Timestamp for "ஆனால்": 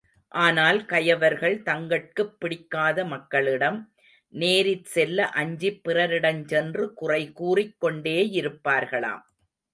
0.31-0.85